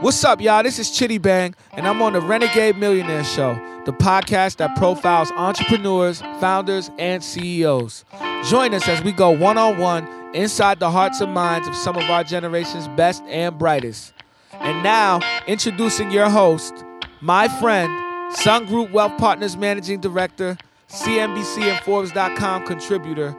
[0.00, 0.62] What's up, y'all?
[0.62, 5.32] This is Chitty Bang, and I'm on the Renegade Millionaire Show, the podcast that profiles
[5.32, 8.04] entrepreneurs, founders, and CEOs.
[8.44, 11.96] Join us as we go one on one inside the hearts and minds of some
[11.96, 14.12] of our generation's best and brightest.
[14.52, 15.18] And now,
[15.48, 16.84] introducing your host,
[17.20, 17.90] my friend,
[18.36, 20.56] Sun Group Wealth Partners Managing Director,
[20.88, 23.36] CNBC and Forbes.com contributor,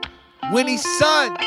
[0.52, 1.38] Winnie Sun.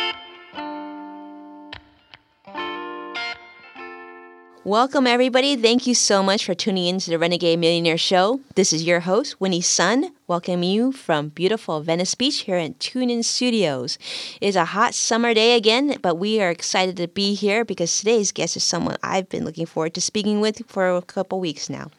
[4.64, 5.56] Welcome, everybody.
[5.56, 8.38] Thank you so much for tuning in to the Renegade Millionaire Show.
[8.54, 13.24] This is your host, Winnie Sun, welcoming you from beautiful Venice Beach here in TuneIn
[13.24, 13.98] Studios.
[14.40, 18.30] It's a hot summer day again, but we are excited to be here because today's
[18.30, 21.90] guest is someone I've been looking forward to speaking with for a couple weeks now.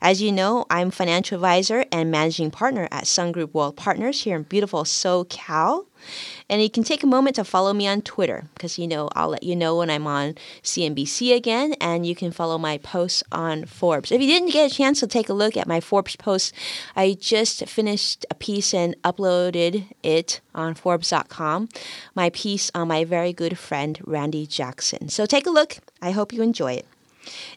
[0.00, 4.36] As you know, I'm financial advisor and managing partner at Sun Group Wealth Partners here
[4.36, 5.86] in beautiful SoCal.
[6.48, 9.30] And you can take a moment to follow me on Twitter because you know I'll
[9.30, 13.64] let you know when I'm on CNBC again, and you can follow my posts on
[13.64, 14.12] Forbes.
[14.12, 16.54] If you didn't get a chance to take a look at my Forbes post,
[16.94, 21.68] I just finished a piece and uploaded it on Forbes.com.
[22.14, 25.08] My piece on my very good friend Randy Jackson.
[25.08, 25.78] So take a look.
[26.00, 26.86] I hope you enjoy it.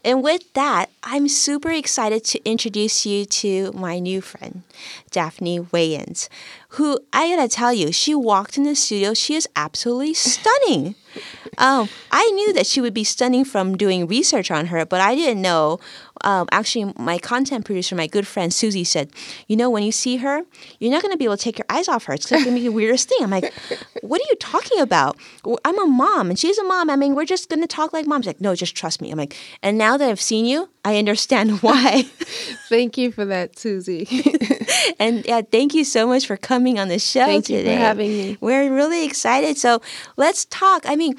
[0.03, 4.63] And with that, I'm super excited to introduce you to my new friend,
[5.11, 6.29] Daphne Wayans,
[6.69, 10.95] who I gotta tell you, she walked in the studio, she is absolutely stunning.
[11.57, 15.15] Um, I knew that she would be stunning from doing research on her, but I
[15.15, 15.79] didn't know.
[16.21, 19.09] Um, actually, my content producer, my good friend Susie, said,
[19.47, 20.43] "You know, when you see her,
[20.79, 22.13] you're not going to be able to take your eyes off her.
[22.13, 23.53] It's going to be the weirdest thing." I'm like,
[24.01, 25.17] "What are you talking about?
[25.65, 26.89] I'm a mom, and she's a mom.
[26.89, 29.11] I mean, we're just going to talk like moms." Like, no, just trust me.
[29.11, 32.03] I'm like, and now that I've seen you, I understand why.
[32.69, 34.07] thank you for that, Susie.
[34.99, 37.71] and yeah, thank you so much for coming on the show thank today.
[37.71, 38.37] you for having me.
[38.41, 39.57] We're really excited.
[39.57, 39.81] So
[40.15, 40.83] let's talk.
[40.85, 41.15] I mean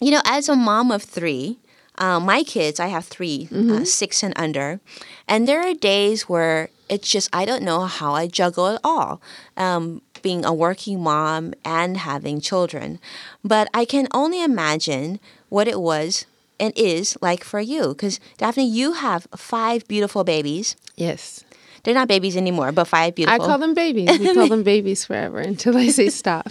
[0.00, 1.58] you know, as a mom of three,
[1.98, 3.70] uh, my kids, I have 3 mm-hmm.
[3.70, 4.80] uh, six and under,
[5.26, 9.20] and there are days where it's just I don't know how I juggle it all.
[9.56, 12.98] Um, being a working mom and having children.
[13.44, 16.26] But I can only imagine what it was
[16.60, 17.88] and is like for you.
[17.88, 20.76] Because, Daphne, you have five beautiful babies.
[20.96, 21.44] Yes.
[21.84, 23.42] They're not babies anymore, but five beautiful.
[23.42, 24.18] I call them babies.
[24.18, 26.50] We call them babies forever until I say stop.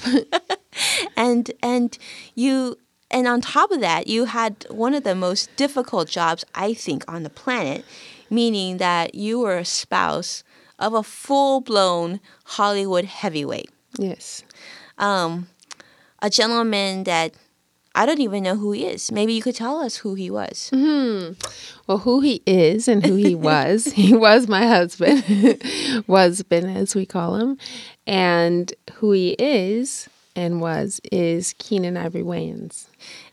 [1.17, 1.97] and and
[2.35, 2.77] you
[3.09, 7.05] and on top of that, you had one of the most difficult jobs, I think,
[7.07, 7.85] on the planet,
[8.29, 10.43] meaning that you were a spouse
[10.77, 13.71] of a full blown Hollywood heavyweight.
[13.97, 14.43] Yes.
[14.97, 15.47] Um,
[16.21, 17.33] a gentleman that
[17.95, 19.11] I don't even know who he is.
[19.11, 20.69] Maybe you could tell us who he was.
[20.71, 21.33] Mm-hmm.
[21.87, 25.23] Well, who he is and who he was, he was my husband,
[26.07, 27.57] was been as we call him,
[28.05, 32.85] and who he is and was is Keenan Ivory Wayans.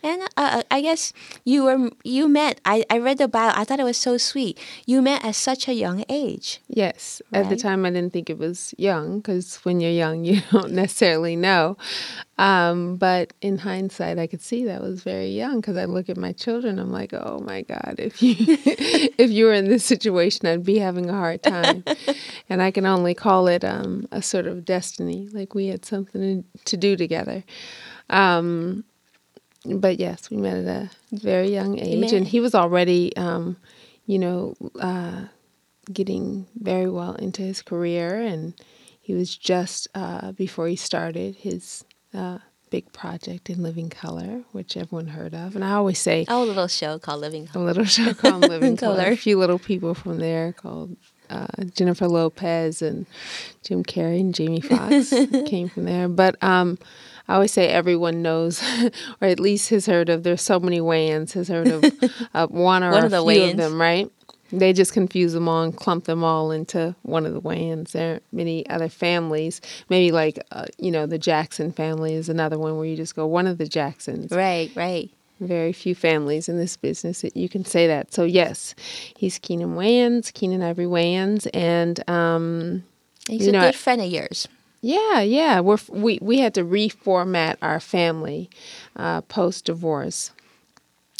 [0.04, 2.60] And uh, uh, I guess you were you met.
[2.66, 3.52] I, I read the bio.
[3.54, 4.60] I thought it was so sweet.
[4.84, 6.60] You met at such a young age.
[6.68, 7.40] Yes, right?
[7.40, 10.72] at the time I didn't think it was young because when you're young you don't
[10.72, 11.78] necessarily know.
[12.36, 16.18] Um, but in hindsight, I could see that was very young because I look at
[16.18, 16.78] my children.
[16.78, 20.80] I'm like, oh my God, if you if you were in this situation, I'd be
[20.80, 21.82] having a hard time.
[22.50, 26.44] and I can only call it um, a sort of destiny, like we had something
[26.66, 27.42] to do together.
[28.10, 28.84] Um,
[29.64, 33.56] but yes, we met at a very young age, and he was already, um,
[34.06, 35.24] you know, uh,
[35.92, 38.54] getting very well into his career, and
[39.00, 42.38] he was just uh, before he started his uh,
[42.70, 45.54] big project in Living Color, which everyone heard of.
[45.54, 47.64] And I always say, oh, a little show called Living Color.
[47.64, 48.96] A little show called Living Color.
[48.96, 49.12] Color.
[49.12, 50.96] A few little people from there called
[51.34, 53.06] uh, Jennifer Lopez and
[53.62, 55.10] Jim Carrey and Jamie Foxx
[55.46, 56.08] came from there.
[56.08, 56.78] But um,
[57.28, 58.62] I always say everyone knows,
[59.20, 60.22] or at least has heard of.
[60.22, 61.84] There's so many Wayans, has heard of
[62.34, 63.52] uh, one or one a few Wayans.
[63.52, 64.10] of them, right?
[64.52, 67.90] They just confuse them all and clump them all into one of the Wayans.
[67.92, 72.58] There are many other families, maybe like uh, you know the Jackson family is another
[72.58, 74.30] one where you just go one of the Jacksons.
[74.30, 75.10] Right, right.
[75.46, 78.12] Very few families in this business that you can say that.
[78.12, 78.74] So yes,
[79.16, 82.84] he's Keenan Wayans, Keenan Ivory Wayans, and um,
[83.28, 84.48] he's a know, good friend of yours.
[84.80, 85.60] Yeah, yeah.
[85.60, 88.50] We're, we we had to reformat our family
[88.96, 90.32] uh, post divorce,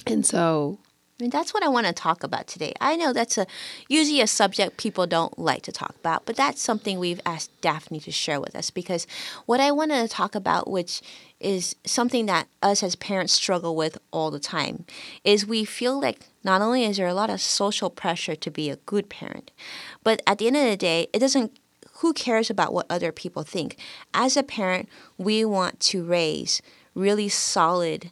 [0.06, 0.78] and so.
[1.20, 2.72] And that's what I want to talk about today.
[2.80, 3.46] I know that's a
[3.88, 8.00] usually a subject people don't like to talk about, but that's something we've asked Daphne
[8.00, 9.06] to share with us because
[9.46, 11.02] what I wanted to talk about, which
[11.38, 14.86] is something that us as parents struggle with all the time,
[15.22, 18.68] is we feel like not only is there a lot of social pressure to be
[18.68, 19.52] a good parent,
[20.02, 21.56] but at the end of the day, it doesn't
[21.98, 23.78] who cares about what other people think?
[24.12, 26.60] As a parent, we want to raise
[26.92, 28.10] really solid,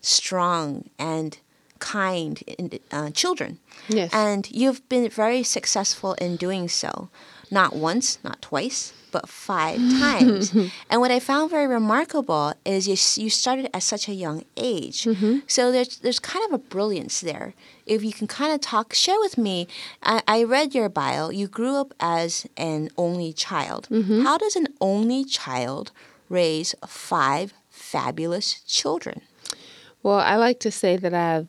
[0.00, 1.38] strong, and
[1.82, 3.58] kind in, uh, children.
[3.88, 4.10] Yes.
[4.14, 7.08] And you've been very successful in doing so.
[7.50, 10.54] Not once, not twice, but five times.
[10.88, 15.06] and what I found very remarkable is you, you started at such a young age.
[15.46, 17.52] So there's, there's kind of a brilliance there.
[17.84, 19.66] If you can kind of talk, share with me.
[20.02, 21.28] I, I read your bio.
[21.30, 23.88] You grew up as an only child.
[23.90, 25.90] How does an only child
[26.30, 29.20] raise five fabulous children?
[30.02, 31.46] Well, I like to say that I have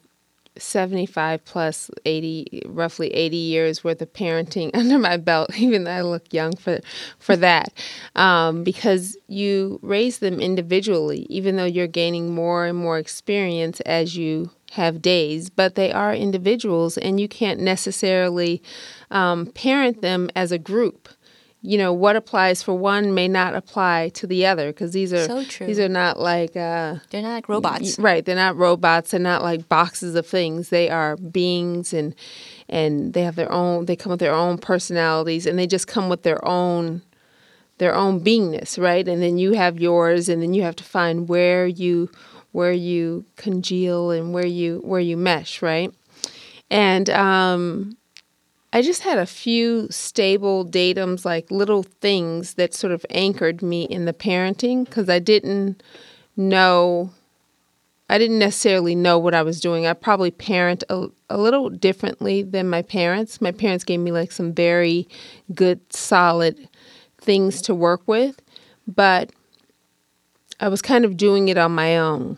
[0.58, 6.02] 75 plus 80 roughly 80 years worth of parenting under my belt even though I
[6.02, 6.80] look young for
[7.20, 7.74] for that.
[8.16, 14.16] Um, because you raise them individually even though you're gaining more and more experience as
[14.18, 18.62] you have days but they are individuals and you can't necessarily
[19.12, 21.10] um, parent them as a group
[21.66, 25.26] you know what applies for one may not apply to the other because these are
[25.26, 25.66] So true.
[25.66, 27.98] these are not like uh, They're not like robots.
[27.98, 28.24] Right.
[28.26, 29.12] They're not robots.
[29.12, 30.68] They're not like boxes of things.
[30.70, 32.14] They are beings and
[32.68, 36.10] and they have their own they come with their own personalities and they just come
[36.10, 37.02] with their own
[37.78, 39.08] their own beingness, right?
[39.08, 42.10] And then you have yours and then you have to find where you
[42.52, 45.92] where you congeal and where you where you mesh, right?
[46.70, 47.98] And um
[48.76, 53.84] I just had a few stable datums, like little things that sort of anchored me
[53.84, 55.84] in the parenting because I didn't
[56.36, 57.12] know
[58.10, 59.88] I didn't necessarily know what I was doing.
[59.88, 63.42] I probably parent a, a little differently than my parents.
[63.42, 65.08] My parents gave me like some very
[65.54, 66.68] good, solid
[67.20, 68.42] things to work with,
[68.86, 69.32] but
[70.60, 72.38] I was kind of doing it on my own.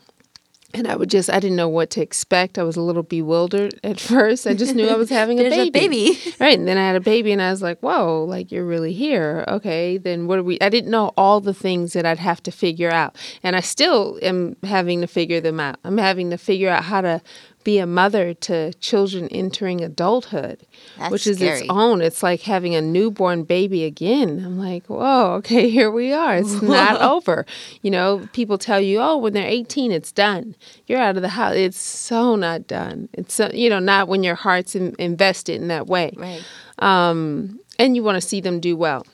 [0.75, 2.59] And I would just, I didn't know what to expect.
[2.59, 4.45] I was a little bewildered at first.
[4.45, 5.67] I just knew I was having a baby.
[5.67, 6.19] a baby.
[6.39, 6.57] Right.
[6.59, 9.45] And then I had a baby and I was like, whoa, like you're really here.
[9.47, 9.97] Okay.
[9.97, 10.59] Then what are we?
[10.59, 13.15] I didn't know all the things that I'd have to figure out.
[13.41, 15.79] And I still am having to figure them out.
[15.85, 17.21] I'm having to figure out how to
[17.65, 20.65] be a mother to children entering adulthood,
[20.97, 21.59] That's which is scary.
[21.61, 21.99] its own.
[22.01, 24.41] It's like having a newborn baby again.
[24.45, 26.37] I'm like, whoa, okay, here we are.
[26.37, 27.45] It's not over.
[27.81, 30.55] You know, people tell you, oh, when they're 18, it's done.
[30.87, 31.55] You're out of the house.
[31.55, 33.09] It's so not done.
[33.11, 36.43] It's, so, you know, not when your heart's in, invested in that way Right.
[36.79, 39.05] um, and you want to see them do well.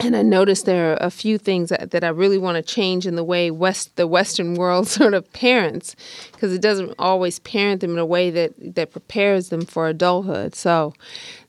[0.00, 3.06] And I noticed there are a few things that, that I really want to change
[3.06, 5.96] in the way West the Western world sort of parents,
[6.32, 10.54] because it doesn't always parent them in a way that that prepares them for adulthood.
[10.54, 10.94] So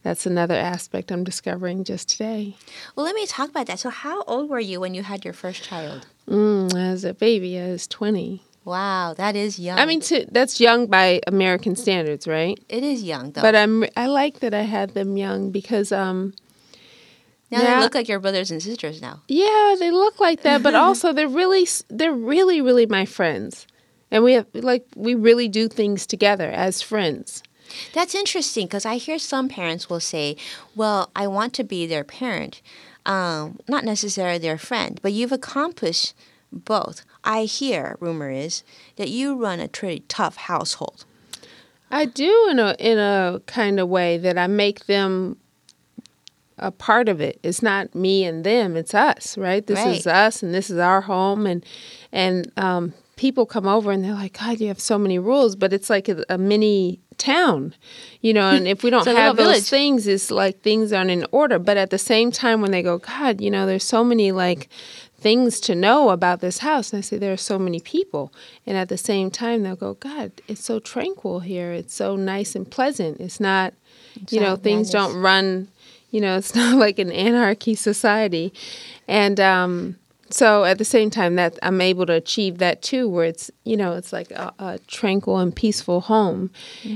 [0.01, 2.56] that's another aspect I'm discovering just today.
[2.96, 3.80] Well, let me talk about that.
[3.80, 6.07] So, how old were you when you had your first child?
[6.28, 8.42] Mm, as a baby, I was 20.
[8.66, 9.80] Wow, that is young.
[9.80, 12.60] I mean, to, that's young by American standards, right?
[12.69, 13.42] it is young though.
[13.42, 16.34] But I'm I like that I had them young because um,
[17.51, 17.75] now yeah.
[17.75, 19.22] they look like your brothers and sisters now.
[19.28, 23.66] Yeah, they look like that, but also they're really they're really really my friends.
[24.12, 27.44] And we have like we really do things together as friends.
[27.94, 30.36] That's interesting because I hear some parents will say,
[30.75, 32.62] "Well, I want to be their parent,
[33.06, 36.16] um, not necessarily their friend." But you've accomplished
[36.52, 37.06] both.
[37.24, 38.63] I hear rumor is
[38.95, 41.06] that you run a pretty tough household.
[41.92, 45.38] I do in a in a kind of way that I make them
[46.59, 47.39] a part of it.
[47.44, 49.65] It's not me and them, it's us, right?
[49.65, 51.65] This is us and this is our home and
[52.11, 55.73] and um people come over and they're like, God, you have so many rules, but
[55.73, 57.75] it's like a, a mini town,
[58.21, 58.49] you know.
[58.49, 59.63] And if we don't It's have those village.
[59.69, 61.59] things, it's like things aren't in order.
[61.59, 64.69] But at the same time, when they go, God, you know, there's so many like
[65.19, 68.31] things to know about this house, and I say there are so many people,
[68.66, 71.73] and at the same time, they'll go, God, it's so tranquil here.
[71.73, 73.19] It's so nice and pleasant.
[73.19, 73.73] It's not,
[74.30, 75.68] you know, things don't run.
[76.11, 78.54] You know, it's not like an anarchy society,
[79.07, 79.97] and um,
[80.30, 83.78] so at the same time that I'm able to achieve that too, where it's you
[83.78, 86.51] know it's like a, a tranquil and peaceful home,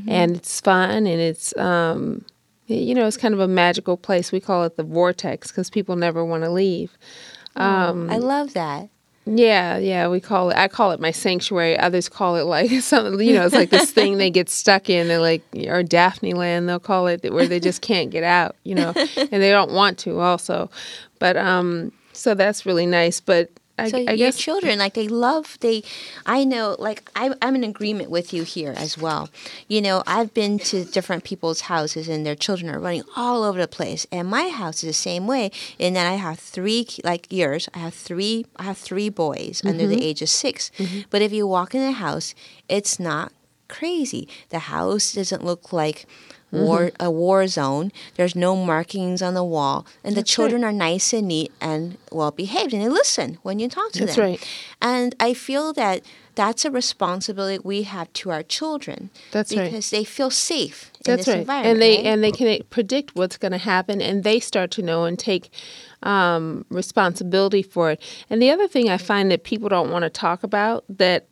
[0.08, 2.24] and it's fun and it's um,
[2.67, 4.32] you know it's kind of a magical place.
[4.32, 6.98] We call it the vortex because people never want to leave.
[7.55, 8.89] Um, I love that.
[9.25, 10.58] Yeah, yeah, we call it.
[10.58, 11.77] I call it my sanctuary.
[11.77, 13.25] Others call it like something.
[13.25, 15.08] You know, it's like this thing they get stuck in.
[15.08, 16.68] They're like, or Daphne Land.
[16.68, 18.56] They'll call it where they just can't get out.
[18.63, 20.70] You know, and they don't want to also.
[21.20, 23.22] But um, so that's really nice.
[23.22, 25.84] But I, So I your guess children, like they love they.
[26.27, 29.30] I know, like I, I'm in agreement with you here as well.
[29.68, 33.60] You know, I've been to different people's houses and their children are running all over
[33.60, 35.50] the place, and my house is the same way.
[35.80, 38.46] In that I have three, like yours, I have three.
[38.58, 40.03] I have three boys under the mm-hmm.
[40.03, 41.01] age of 6 mm-hmm.
[41.10, 42.36] But if you walk in the house,
[42.70, 43.32] it's not
[43.68, 44.27] crazy.
[44.50, 46.06] The house doesn't look like.
[46.62, 47.91] War, a war zone.
[48.15, 50.36] There's no markings on the wall, and the That's right.
[50.36, 54.00] children are nice and neat and well behaved, and they listen when you talk to
[54.00, 54.05] them.
[54.07, 54.25] That's them.
[54.25, 54.48] right.
[54.81, 56.03] And I feel that
[56.36, 59.10] that's a responsibility we have to our children.
[59.31, 59.65] That's right.
[59.65, 61.41] because they feel safe in That's this right.
[61.41, 61.74] environment.
[61.74, 62.05] And they right?
[62.05, 65.50] and they can predict what's going to happen, and they start to know and take
[66.03, 68.01] um, responsibility for it.
[68.29, 71.27] And the other thing I find that people don't want to talk about that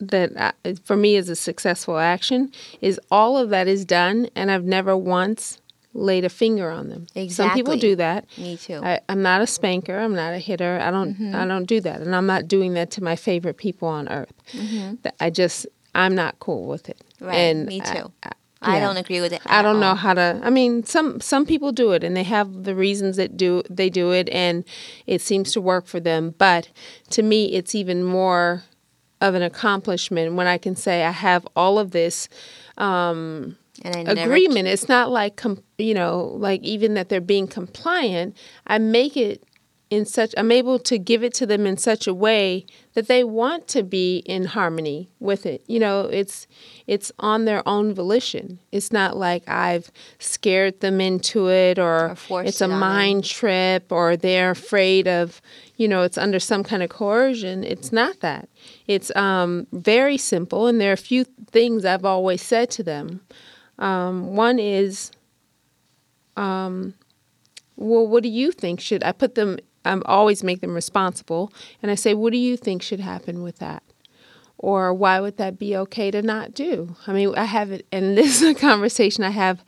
[0.00, 4.50] that I, for me is a successful action is all of that is done, and
[4.50, 5.58] I've never once
[5.92, 7.06] laid a finger on them.
[7.14, 7.30] Exactly.
[7.30, 8.26] Some people do that.
[8.38, 8.80] Me too.
[8.82, 9.98] I, I'm not a spanker.
[9.98, 10.78] I'm not a hitter.
[10.80, 11.14] I don't.
[11.14, 11.34] Mm-hmm.
[11.34, 14.32] I don't do that, and I'm not doing that to my favorite people on earth.
[14.52, 15.66] Th- I just.
[15.92, 17.02] I'm not cool with it.
[17.16, 17.24] Mm-hmm.
[17.24, 18.12] Right, And me too.
[18.22, 18.30] I,
[18.62, 18.86] I yeah.
[18.86, 19.40] don't agree with it.
[19.46, 20.38] I don't know how to.
[20.42, 23.88] I mean, some some people do it, and they have the reasons that do they
[23.88, 24.64] do it, and
[25.06, 26.34] it seems to work for them.
[26.36, 26.68] But
[27.10, 28.62] to me, it's even more
[29.20, 32.28] of an accomplishment when I can say I have all of this
[32.78, 34.68] um, never agreement.
[34.68, 38.36] It's not like com- you know, like even that they're being compliant.
[38.66, 39.44] I make it
[39.90, 40.32] in such.
[40.36, 43.82] I'm able to give it to them in such a way that they want to
[43.82, 45.62] be in harmony with it.
[45.66, 46.46] You know, it's
[46.86, 48.60] it's on their own volition.
[48.72, 52.78] It's not like I've scared them into it or, Or it's a on them.
[52.80, 55.42] mind trip or they're afraid of.
[55.76, 57.64] You know, it's under some kind of coercion.
[57.64, 58.48] It's not that.
[58.90, 63.20] It's um, very simple, and there are a few things I've always said to them.
[63.78, 65.12] Um, one is,
[66.36, 66.94] um,
[67.76, 69.58] well, what do you think should I put them?
[69.84, 73.60] I always make them responsible, and I say, what do you think should happen with
[73.60, 73.84] that?
[74.58, 76.96] Or why would that be okay to not do?
[77.06, 79.62] I mean, I have it, and this is a conversation I have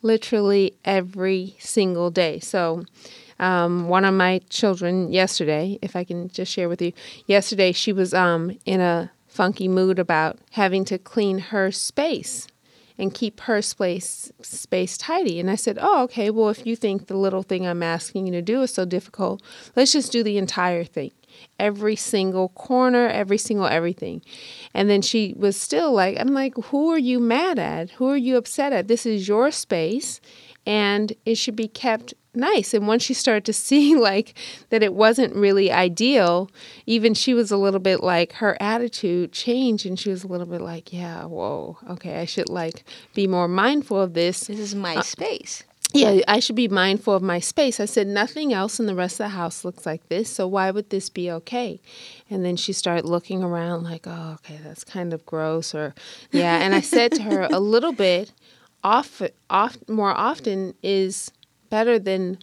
[0.00, 2.38] literally every single day.
[2.38, 2.84] So,
[3.40, 6.92] um, one of my children yesterday, if I can just share with you,
[7.26, 12.46] yesterday she was um, in a funky mood about having to clean her space
[12.98, 15.40] and keep her space space tidy.
[15.40, 16.28] And I said, "Oh, okay.
[16.28, 19.42] Well, if you think the little thing I'm asking you to do is so difficult,
[19.74, 21.10] let's just do the entire thing."
[21.58, 24.20] Every single corner, every single everything.
[24.74, 27.92] And then she was still like, I'm like, who are you mad at?
[27.92, 28.88] Who are you upset at?
[28.88, 30.20] This is your space
[30.66, 32.74] and it should be kept nice.
[32.74, 34.34] And once she started to see like
[34.70, 36.50] that it wasn't really ideal,
[36.86, 40.46] even she was a little bit like her attitude changed and she was a little
[40.46, 42.84] bit like, yeah, whoa, okay, I should like
[43.14, 44.46] be more mindful of this.
[44.46, 45.64] This is my uh, space.
[45.92, 47.80] Yeah, I should be mindful of my space.
[47.80, 50.70] I said, nothing else in the rest of the house looks like this, so why
[50.70, 51.80] would this be okay?
[52.28, 55.94] And then she started looking around like, oh, okay, that's kind of gross, or
[56.30, 56.58] yeah.
[56.58, 58.32] And I said to her, a little bit
[58.84, 61.32] off, off more often is
[61.70, 62.38] better than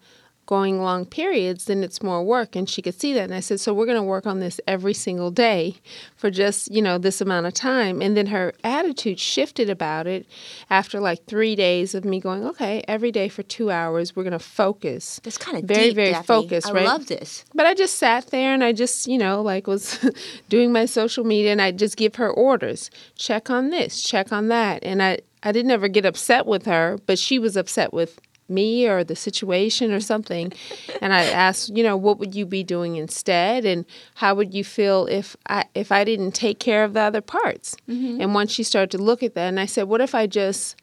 [0.47, 2.55] going long periods, then it's more work.
[2.55, 3.25] And she could see that.
[3.25, 5.75] And I said, so we're going to work on this every single day
[6.15, 8.01] for just, you know, this amount of time.
[8.01, 10.25] And then her attitude shifted about it
[10.69, 14.31] after like three days of me going, okay, every day for two hours, we're going
[14.31, 15.19] to focus.
[15.23, 16.25] That's kind of Very, deep, very Daphne.
[16.25, 16.85] focused, I right?
[16.85, 17.43] love this.
[17.53, 19.99] But I just sat there and I just, you know, like was
[20.49, 22.89] doing my social media and I just give her orders.
[23.15, 24.81] Check on this, check on that.
[24.81, 28.19] And I, I didn't ever get upset with her, but she was upset with
[28.49, 30.53] me or the situation or something.
[31.01, 33.65] And I asked, you know, what would you be doing instead?
[33.65, 33.85] And
[34.15, 37.75] how would you feel if I if I didn't take care of the other parts?
[37.89, 38.21] Mm-hmm.
[38.21, 40.75] And once she started to look at that and I said, What if I just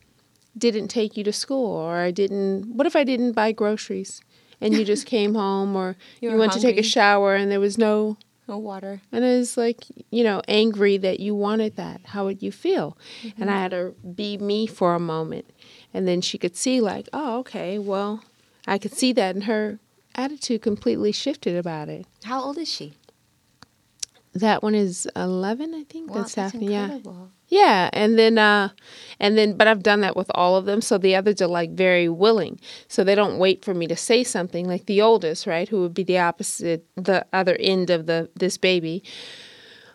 [0.57, 4.21] didn't take you to school or I didn't what if I didn't buy groceries
[4.61, 7.59] and you just came home or You you, went to take a shower and there
[7.61, 8.17] was no
[8.47, 9.01] No water.
[9.11, 12.97] and it was like you know angry that you wanted that how would you feel
[13.25, 13.41] mm-hmm.
[13.43, 15.47] and i had to be me for a moment
[15.95, 18.23] and then she could see like oh okay well
[18.67, 19.79] i could see that and her
[20.15, 22.95] attitude completely shifted about it How old is she?
[24.35, 26.99] that one is 11 i think Wow, that's that's happening yeah
[27.49, 28.71] yeah, and then uh
[29.21, 30.81] and then but I've done that with all of them.
[30.81, 32.59] So the others are like very willing.
[32.89, 35.95] So they don't wait for me to say something like the oldest, right, who would
[35.95, 39.05] be the opposite the other end of the this baby.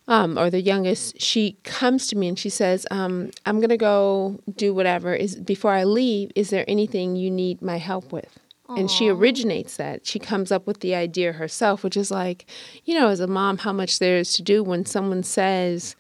[0.10, 4.40] Um, or the youngest, she comes to me and she says, um, "I'm gonna go
[4.56, 5.14] do whatever.
[5.14, 8.40] Is before I leave, is there anything you need my help with?"
[8.78, 10.06] And she originates that.
[10.06, 12.46] She comes up with the idea herself, which is like,
[12.86, 15.96] you know, as a mom, how much there is to do when someone says,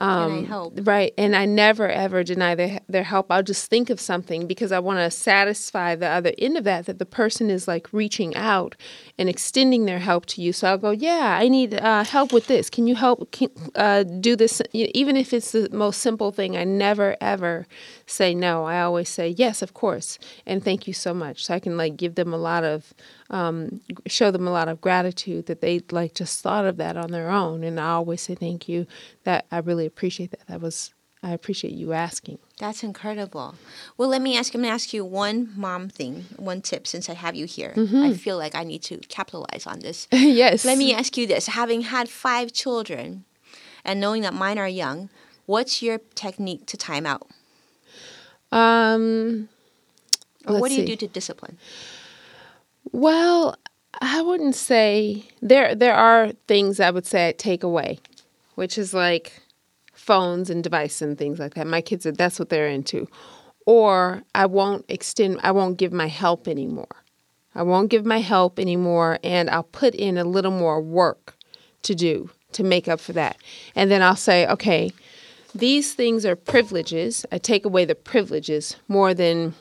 [0.00, 0.78] Can I help?
[0.82, 1.12] Right.
[1.18, 3.26] And I never ever deny their, their help.
[3.30, 6.86] I'll just think of something because I want to satisfy the other end of that,
[6.86, 8.76] that the person is like reaching out
[9.18, 10.52] and extending their help to you.
[10.52, 12.70] So I'll go, yeah, I need uh, help with this.
[12.70, 14.62] Can you help can, uh, do this?
[14.72, 17.66] Even if it's the most simple thing, I never ever
[18.06, 18.64] say no.
[18.64, 20.18] I always say, yes, of course.
[20.46, 21.44] And thank you so much.
[21.44, 22.94] So I can like give them a lot of,
[23.30, 27.10] um, show them a lot of gratitude that they like just thought of that on
[27.12, 27.64] their own.
[27.64, 28.86] And I always say thank you.
[29.24, 30.46] That I really appreciate that.
[30.48, 32.38] That was I appreciate you asking.
[32.58, 33.54] That's incredible.
[33.96, 34.54] Well, let me ask.
[34.54, 36.86] I'm gonna ask you one mom thing, one tip.
[36.86, 40.08] Since I have you here, I feel like I need to capitalize on this.
[40.12, 40.64] yes.
[40.64, 43.24] Let me ask you this: Having had five children,
[43.84, 45.10] and knowing that mine are young,
[45.46, 47.28] what's your technique to time out?
[48.50, 49.48] Um,
[50.44, 50.86] what do you see.
[50.86, 51.58] do to discipline?
[52.92, 53.56] Well,
[54.00, 57.98] I wouldn't say there there are things I would say I take away,
[58.54, 59.42] which is like
[59.92, 61.66] phones and devices and things like that.
[61.66, 63.08] My kids are that's what they're into.
[63.66, 67.04] Or I won't extend I won't give my help anymore.
[67.54, 71.34] I won't give my help anymore and I'll put in a little more work
[71.82, 73.36] to do to make up for that.
[73.74, 74.92] And then I'll say, okay,
[75.54, 77.26] these things are privileges.
[77.30, 79.54] I take away the privileges more than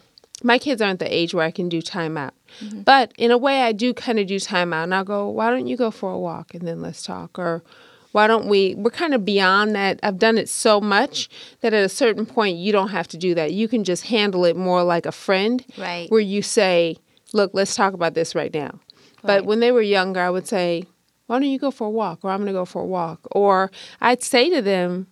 [0.43, 2.31] my kids aren't the age where I can do time timeout.
[2.61, 2.81] Mm-hmm.
[2.81, 4.83] But in a way, I do kind of do timeout.
[4.83, 7.37] And I'll go, why don't you go for a walk and then let's talk?
[7.39, 7.63] Or
[8.11, 8.75] why don't we?
[8.75, 9.99] We're kind of beyond that.
[10.01, 11.29] I've done it so much
[11.61, 13.53] that at a certain point, you don't have to do that.
[13.53, 16.09] You can just handle it more like a friend, Right.
[16.09, 16.97] where you say,
[17.33, 18.79] look, let's talk about this right now.
[19.21, 20.85] But when they were younger, I would say,
[21.27, 22.19] why don't you go for a walk?
[22.23, 23.19] Or I'm going to go for a walk.
[23.31, 23.69] Or
[24.01, 25.07] I'd say to them,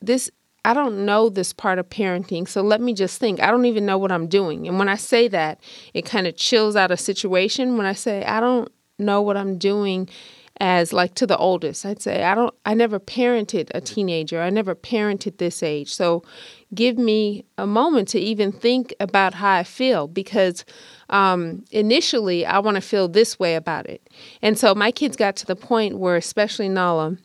[0.00, 0.30] this
[0.64, 3.40] I don't know this part of parenting, so let me just think.
[3.40, 4.66] I don't even know what I'm doing.
[4.66, 5.60] And when I say that,
[5.94, 7.76] it kind of chills out a situation.
[7.76, 10.08] When I say I don't know what I'm doing
[10.60, 14.42] as like to the oldest, I'd say I don't I never parented a teenager.
[14.42, 15.94] I never parented this age.
[15.94, 16.24] So
[16.74, 20.64] give me a moment to even think about how I feel because
[21.08, 24.10] um, initially I want to feel this way about it.
[24.42, 27.16] And so my kids got to the point where, especially Nala,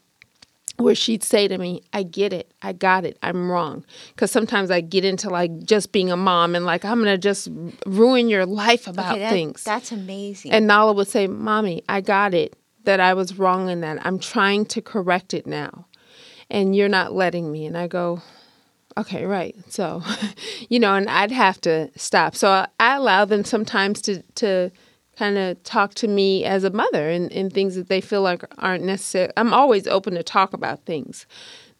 [0.77, 2.51] where she'd say to me, I get it.
[2.62, 3.18] I got it.
[3.22, 3.86] I'm wrong.
[4.10, 7.18] Because sometimes I get into like just being a mom and like, I'm going to
[7.18, 7.48] just
[7.86, 9.63] ruin your life about Okay, that- things.
[9.63, 10.51] That's amazing.
[10.51, 12.56] And Nala would say, Mommy, I got it.
[12.86, 14.06] That I was wrong in that.
[14.06, 15.86] I'm trying to correct it now.
[16.50, 17.65] And you're not letting me.
[17.65, 18.22] And I go,
[18.98, 19.56] okay, right.
[19.70, 20.03] So,
[20.70, 22.36] you know, and I'd have to stop.
[22.36, 24.70] So I, I allow them sometimes to, to
[25.24, 28.44] kind of talk to me as a mother and, and things that they feel like
[28.58, 29.32] aren't necessary.
[29.38, 31.25] I'm always open to talk about things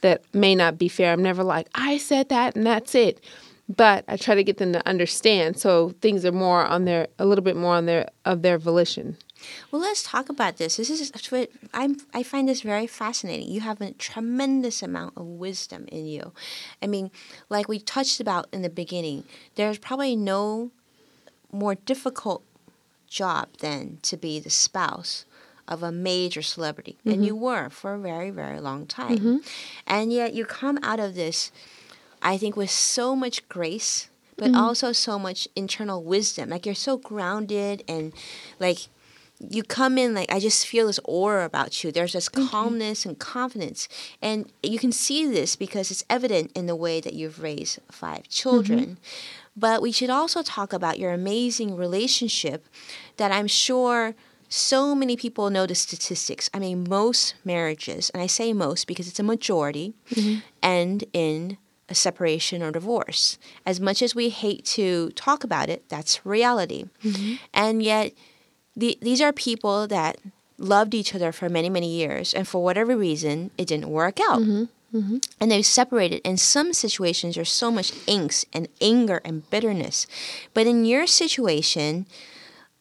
[0.02, 1.12] that may not be fair.
[1.12, 3.20] I'm never like, I said that and that's it.
[3.68, 7.26] But I try to get them to understand so things are more on their, a
[7.26, 9.18] little bit more on their, of their volition.
[9.72, 10.78] Well, let's talk about this.
[10.78, 11.12] This is
[11.74, 11.98] I'm.
[12.14, 13.50] I find this very fascinating.
[13.50, 16.32] You have a tremendous amount of wisdom in you.
[16.82, 17.12] I mean,
[17.50, 20.72] like we touched about in the beginning, there's probably no
[21.52, 22.46] more difficult
[23.14, 25.26] job than to be the spouse
[25.68, 27.24] of a major celebrity, and mm-hmm.
[27.24, 29.18] you were for a very, very long time.
[29.18, 29.38] Mm-hmm.
[29.88, 31.52] And yet, you come out of this,
[32.22, 34.60] I think, with so much grace, but mm-hmm.
[34.60, 36.50] also so much internal wisdom.
[36.50, 38.12] Like you're so grounded and
[38.60, 38.88] like
[39.40, 41.92] you come in like I just feel this aura about you.
[41.92, 43.88] There's this calmness and confidence,
[44.22, 48.28] and you can see this because it's evident in the way that you've raised five
[48.30, 48.98] children.
[49.56, 52.68] But we should also talk about your amazing relationship
[53.18, 54.16] that I'm sure
[54.50, 56.50] so many people know the statistics.
[56.54, 60.40] I mean, most marriages, and I say most because it's a majority, mm-hmm.
[60.62, 61.58] end in
[61.90, 63.38] a separation or divorce.
[63.66, 66.86] As much as we hate to talk about it, that's reality.
[67.04, 67.36] Mm-hmm.
[67.54, 68.14] And yet,
[68.76, 70.18] the, these are people that
[70.58, 74.42] loved each other for many, many years, and for whatever reason, it didn't work out.
[74.42, 74.66] Mm-hmm.
[74.94, 75.18] Mm-hmm.
[75.40, 76.22] And they've separated.
[76.24, 80.06] In some situations, there's so much angst and anger and bitterness.
[80.54, 82.06] But in your situation,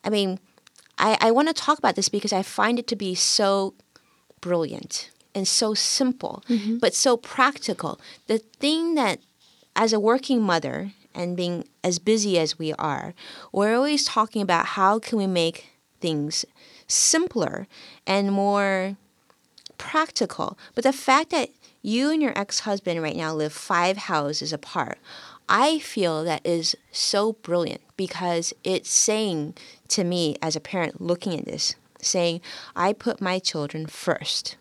[0.04, 0.38] I mean,
[0.98, 3.74] I, I want to talk about this because I find it to be so
[4.40, 6.78] brilliant and so simple, mm-hmm.
[6.78, 7.98] but so practical.
[8.26, 9.20] The thing that,
[9.74, 13.14] as a working mother and being as busy as we are,
[13.52, 15.70] we're always talking about how can we make
[16.00, 16.44] things
[16.86, 17.66] simpler
[18.06, 18.96] and more
[19.78, 20.58] practical.
[20.74, 21.48] But the fact that
[21.82, 24.98] you and your ex-husband right now live five houses apart,
[25.48, 29.54] I feel that is so brilliant because it's saying
[29.88, 32.40] to me as a parent looking at this, saying,
[32.74, 34.56] I put my children first.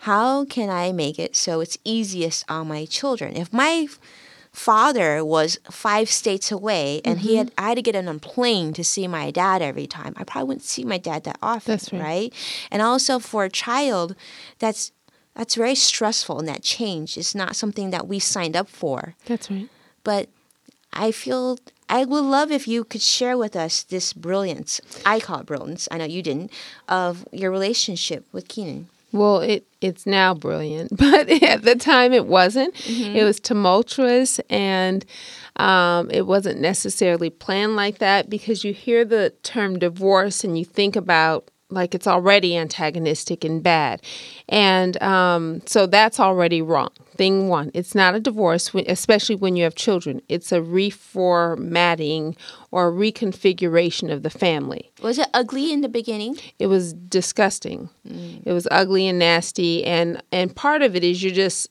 [0.00, 3.36] How can I make it so it's easiest on my children?
[3.36, 3.88] If my
[4.52, 7.38] father was five states away and he mm-hmm.
[7.38, 10.24] had I had to get on a plane to see my dad every time, I
[10.24, 11.78] probably wouldn't see my dad that often.
[11.92, 12.00] Right.
[12.00, 12.34] right?
[12.70, 14.16] And also for a child,
[14.58, 14.92] that's
[15.36, 19.14] that's very stressful and that change is not something that we signed up for.
[19.26, 19.68] That's right.
[20.02, 20.28] But
[20.92, 24.80] I feel I would love if you could share with us this brilliance.
[25.04, 25.88] I call it brilliance.
[25.90, 26.50] I know you didn't
[26.88, 28.88] of your relationship with Keenan.
[29.12, 32.74] Well, it it's now brilliant, but at the time it wasn't.
[32.88, 35.04] It was tumultuous and
[35.56, 40.64] um, it wasn't necessarily planned like that because you hear the term divorce and you
[40.64, 44.00] think about like it's already antagonistic and bad.
[44.48, 46.90] And um, so that's already wrong.
[47.16, 50.20] Thing one, it's not a divorce, especially when you have children.
[50.28, 52.36] It's a reformatting
[52.70, 54.92] or reconfiguration of the family.
[55.02, 56.38] Was it ugly in the beginning?
[56.58, 57.88] It was disgusting.
[58.06, 58.42] Mm.
[58.44, 59.84] It was ugly and nasty.
[59.84, 61.68] And, and part of it is you're just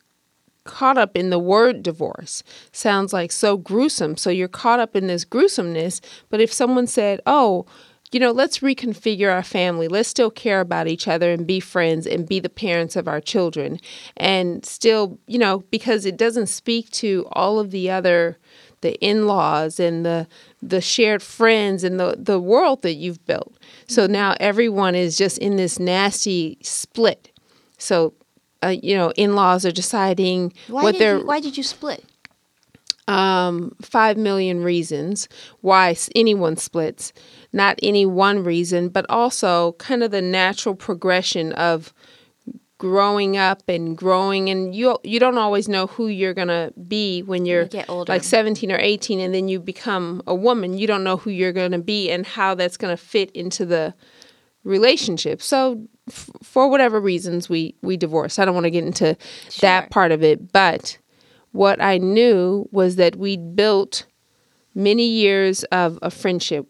[0.65, 2.43] caught up in the word divorce.
[2.71, 4.17] Sounds like so gruesome.
[4.17, 6.01] So you're caught up in this gruesomeness.
[6.29, 7.67] But if someone said, oh,
[8.11, 9.87] you know, let's reconfigure our family.
[9.87, 13.19] Let's still care about each other and be friends and be the parents of our
[13.19, 13.79] children.
[14.15, 18.37] And still, you know, because it doesn't speak to all of the other
[18.81, 20.27] the in-laws and the
[20.61, 23.57] the shared friends and the the world that you've built.
[23.87, 27.31] So now everyone is just in this nasty split.
[27.77, 28.13] So
[28.63, 32.03] uh, you know, in-laws are deciding why what they're you, why did you split?
[33.07, 35.27] Um, five million reasons
[35.61, 37.13] why anyone splits.
[37.53, 41.93] Not any one reason, but also kind of the natural progression of
[42.77, 47.21] growing up and growing and you you don't always know who you're going to be
[47.23, 51.03] when you're you like 17 or 18 and then you become a woman you don't
[51.05, 53.93] know who you're going to be and how that's going to fit into the
[54.65, 59.15] relationship so f- for whatever reasons we we divorce i don't want to get into
[59.49, 59.61] Sure.
[59.61, 60.97] that part of it but
[61.55, 64.05] what I knew was that we'd built
[64.73, 66.67] many years of a friendship.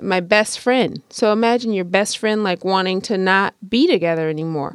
[0.00, 1.02] My best friend.
[1.08, 4.74] So imagine your best friend like wanting to not be together anymore.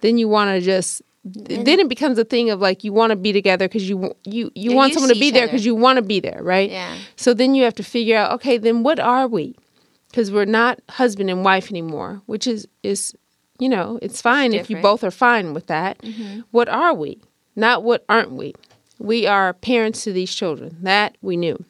[0.00, 3.16] Then you want to just then it becomes a thing of like you want to
[3.16, 6.02] be together because you you you want someone to be there because you want to
[6.02, 6.70] be there, right?
[6.70, 6.96] Yeah.
[7.16, 9.54] So then you have to figure out, okay, then what are we?
[10.10, 13.14] Because we're not husband and wife anymore, which is is
[13.58, 16.02] you know it's fine if you both are fine with that.
[16.50, 17.20] What are we?
[17.56, 18.54] Not what aren't we?
[19.02, 20.76] We are parents to these children.
[20.80, 21.64] That we knew.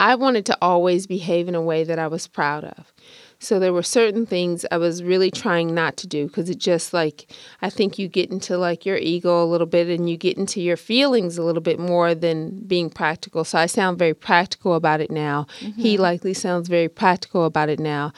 [0.00, 2.92] I wanted to always behave in a way that I was proud of.
[3.38, 6.92] So there were certain things I was really trying not to do because it just
[6.92, 7.30] like
[7.62, 10.60] I think you get into like your ego a little bit and you get into
[10.60, 13.44] your feelings a little bit more than being practical.
[13.44, 15.46] So I sound very practical about it now.
[15.76, 18.12] He likely sounds very practical about it now.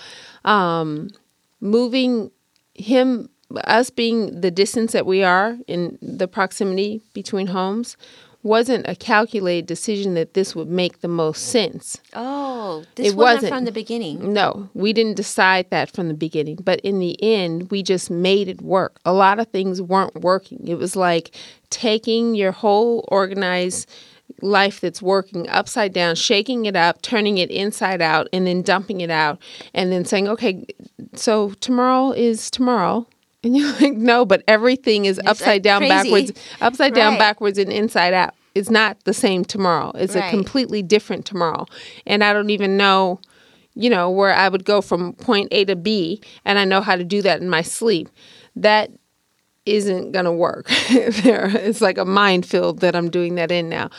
[0.44, 1.10] Um,
[1.60, 2.30] moving
[2.74, 3.28] him
[3.64, 7.96] us being the distance that we are in the proximity between homes
[8.42, 11.98] wasn't a calculated decision that this would make the most sense.
[12.14, 13.52] Oh, this It wasn't, wasn't.
[13.52, 14.32] from the beginning.
[14.32, 18.48] No, we didn't decide that from the beginning, but in the end, we just made
[18.48, 19.00] it work.
[19.04, 20.66] A lot of things weren't working.
[20.66, 21.34] It was like
[21.70, 23.90] taking your whole organized
[24.42, 29.00] life that's working upside down, shaking it up, turning it inside out, and then dumping
[29.00, 29.40] it out,
[29.74, 30.64] and then saying, okay,
[31.14, 33.06] so tomorrow is tomorrow.
[33.46, 35.92] And you're like, no, but everything is upside like down, crazy.
[35.94, 37.18] backwards, upside down, Right.
[37.18, 38.34] backwards, and inside out.
[38.54, 39.92] It's not the same tomorrow.
[39.94, 41.66] It's a completely different tomorrow.
[42.06, 43.20] And I don't even know
[43.78, 46.96] you know, where I would go from point A to B and I know how
[46.96, 48.08] to do that in my sleep.
[48.56, 48.90] That
[49.66, 50.70] isn't going to work.
[50.90, 53.90] there, it's like a minefield that I'm doing that in now.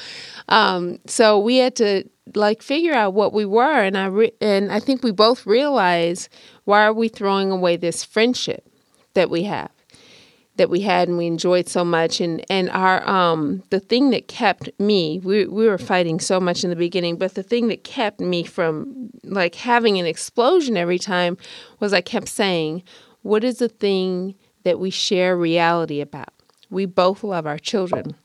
[0.49, 4.71] Um, so we had to like figure out what we were, and I re- and
[4.71, 6.29] I think we both realized
[6.63, 8.67] why are we throwing away this friendship
[9.17, 9.71] that we have
[10.57, 12.19] that we had and we enjoyed so much.
[12.19, 16.63] And and our um the thing that kept me we we were fighting so much
[16.63, 20.99] in the beginning but the thing that kept me from like having an explosion every
[20.99, 21.37] time
[21.79, 22.83] was I kept saying
[23.21, 26.33] what is the thing that we share reality about?
[26.69, 28.15] We both love our children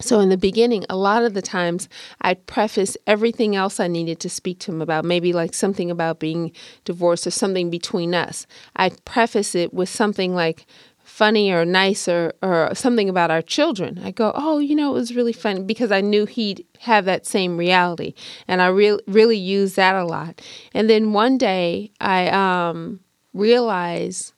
[0.00, 1.88] so in the beginning, a lot of the times
[2.20, 6.18] I'd preface everything else I needed to speak to him about, maybe like something about
[6.18, 6.52] being
[6.84, 8.46] divorced or something between us.
[8.74, 10.66] I'd preface it with something like
[11.04, 14.00] funny or nice or, or something about our children.
[14.02, 17.26] I go, oh, you know, it was really fun because I knew he'd have that
[17.26, 18.14] same reality.
[18.48, 20.40] And I re- really used that a lot.
[20.72, 23.00] And then one day I um,
[23.32, 24.32] realized,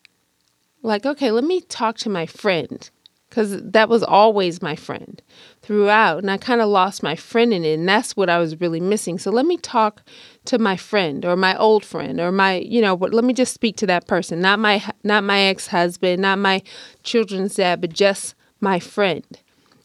[0.82, 2.90] like, okay, let me talk to my friend
[3.28, 5.20] because that was always my friend
[5.62, 8.60] throughout and i kind of lost my friend in it and that's what i was
[8.60, 9.18] really missing.
[9.18, 10.02] So let me talk
[10.46, 13.76] to my friend or my old friend or my you know let me just speak
[13.78, 16.62] to that person not my not my ex-husband not my
[17.02, 19.24] children's dad but just my friend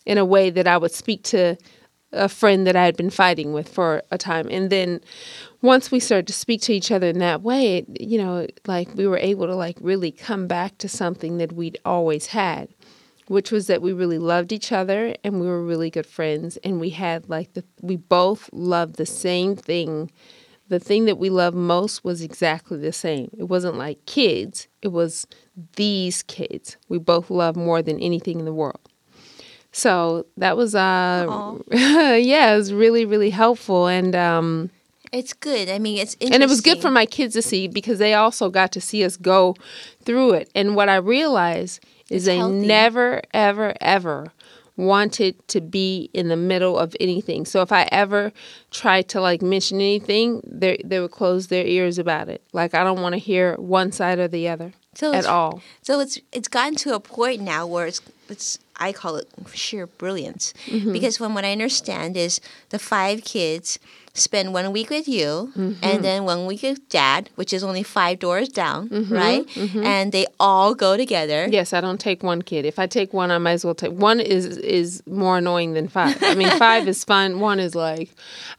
[0.05, 1.57] in a way that i would speak to
[2.13, 4.47] a friend that i had been fighting with for a time.
[4.51, 4.99] And then
[5.61, 9.07] once we started to speak to each other in that way you know like we
[9.07, 12.67] were able to like really come back to something that we'd always had
[13.31, 16.57] which was that we really loved each other and we were really good friends.
[16.65, 20.11] And we had like the we both loved the same thing.
[20.67, 23.31] The thing that we loved most was exactly the same.
[23.37, 25.27] It wasn't like kids it was
[25.75, 26.75] these kids.
[26.89, 28.81] We both loved more than anything in the world.
[29.71, 34.69] So that was uh yeah it was really really helpful and um
[35.13, 35.69] It's good.
[35.69, 38.49] I mean, it's and it was good for my kids to see because they also
[38.49, 39.55] got to see us go
[40.03, 40.49] through it.
[40.53, 41.79] And what I realized
[42.11, 44.31] is they never, ever, ever
[44.77, 47.45] wanted to be in the middle of anything.
[47.45, 48.31] So if I ever
[48.71, 52.41] tried to like mention anything, they they would close their ears about it.
[52.53, 55.61] Like I don't want to hear one side or the other So at all.
[55.81, 59.85] So it's it's gotten to a point now where it's it's I call it sheer
[59.85, 60.93] brilliance Mm-hmm.
[60.93, 63.77] because from what I understand is the five kids
[64.13, 65.73] spend one week with you Mm-hmm.
[65.83, 69.13] and then one week with dad, which is only five doors down, Mm-hmm.
[69.13, 69.57] right?
[69.85, 71.47] And they all go together.
[71.49, 72.65] Yes, I don't take one kid.
[72.65, 74.19] If I take one, I might as well take one.
[74.19, 76.17] Is is more annoying than five.
[76.21, 77.39] I mean, five is fun.
[77.39, 78.09] One is like,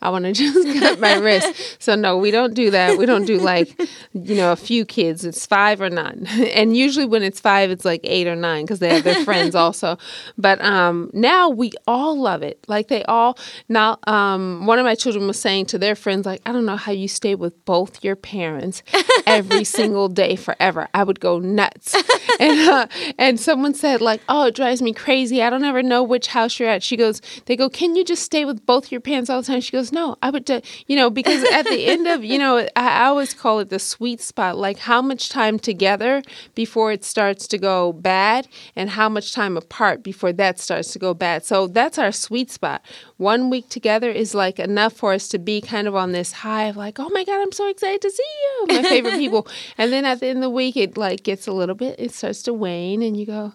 [0.00, 1.76] I want to just cut my wrist.
[1.82, 2.98] So no, we don't do that.
[2.98, 3.78] We don't do like,
[4.12, 5.24] you know, a few kids.
[5.24, 6.26] It's five or none.
[6.62, 9.54] And usually when it's five, it's like eight or nine because they have their friends
[9.54, 9.96] also.
[10.36, 12.58] But um, now we all love it.
[12.68, 13.38] Like they all
[13.68, 13.98] now.
[14.06, 16.92] Um, one of my children was saying to their friends, like, I don't know how
[16.92, 18.82] you stay with both your parents
[19.26, 20.88] every single day forever.
[20.94, 21.94] I would go nuts.
[22.40, 22.86] and uh,
[23.18, 25.42] and someone said like, "Oh, it drives me crazy.
[25.42, 28.22] I don't ever know which house you're at." She goes, "They go, can you just
[28.22, 30.96] stay with both your parents all the time?" She goes, "No, I would, do, you
[30.96, 34.20] know, because at the end of you know, I, I always call it the sweet
[34.20, 34.56] spot.
[34.56, 36.22] Like how much time together
[36.54, 40.98] before it starts to go bad, and how much time apart before that starts to
[40.98, 41.44] go bad.
[41.44, 42.82] So that's our sweet spot.
[43.22, 46.64] One week together is like enough for us to be kind of on this high
[46.64, 49.46] of like, oh my god, I'm so excited to see you, my favorite people.
[49.78, 52.12] And then at the end of the week, it like gets a little bit, it
[52.12, 53.52] starts to wane, and you go,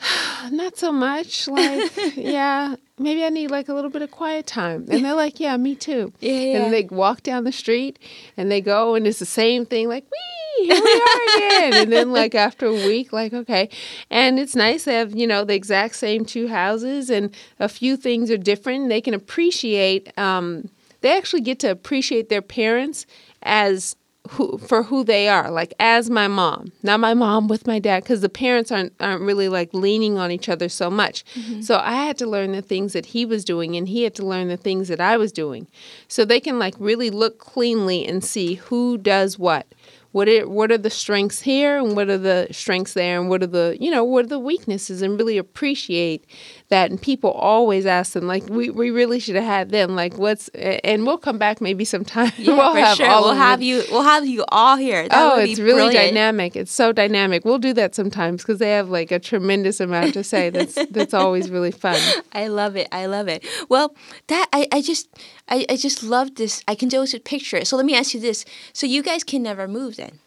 [0.52, 1.48] not so much.
[1.48, 4.86] Like, yeah, maybe I need like a little bit of quiet time.
[4.88, 6.12] And they're like, yeah, me too.
[6.20, 6.58] Yeah, And yeah.
[6.60, 7.98] then they walk down the street
[8.36, 11.72] and they go and it's the same thing, like, wee, here we are again.
[11.74, 13.68] and then like after a week, like, okay.
[14.10, 17.96] And it's nice they have, you know, the exact same two houses and a few
[17.96, 18.88] things are different.
[18.88, 20.70] They can appreciate, um,
[21.00, 23.06] they actually get to appreciate their parents
[23.42, 23.96] as
[24.28, 28.02] who for who they are like as my mom not my mom with my dad
[28.02, 31.24] because the parents aren't aren't really like leaning on each other so much
[31.62, 34.24] so i had to learn the things that he was doing and he had to
[34.24, 35.66] learn the things that i was doing
[36.06, 39.66] so they can like really look cleanly and see who does what
[40.12, 43.42] what are, what are the strengths here and what are the strengths there and what
[43.42, 46.24] are the you know what are the weaknesses and really appreciate
[46.70, 50.16] that and people always ask them like we, we really should have had them like
[50.16, 53.06] what's and we'll come back maybe sometime Yeah, we'll for have sure.
[53.08, 53.82] all we'll have you.
[53.90, 55.08] We'll have you all here.
[55.08, 56.14] That Oh, would be it's really brilliant.
[56.14, 56.56] dynamic.
[56.56, 57.44] It's so dynamic.
[57.44, 60.48] We'll do that sometimes because they have like a tremendous amount to say.
[60.50, 62.00] That's that's always really fun.
[62.32, 62.88] I love it.
[62.92, 63.44] I love it.
[63.68, 63.94] Well,
[64.28, 65.08] that I, I just
[65.48, 66.62] I, I just love this.
[66.68, 67.66] I can just picture it.
[67.66, 68.44] So let me ask you this.
[68.72, 70.20] So you guys can never move then.